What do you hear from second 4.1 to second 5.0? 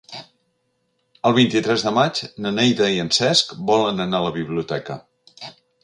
a la biblioteca.